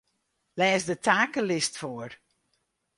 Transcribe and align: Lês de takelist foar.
Lês 0.57 0.83
de 0.89 0.95
takelist 1.07 1.73
foar. 1.81 2.11